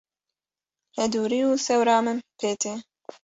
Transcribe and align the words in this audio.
hedûrî 0.97 1.41
û 1.49 1.51
sewra 1.65 1.97
min 2.05 2.17
pê 2.39 2.51
tê. 2.61 2.73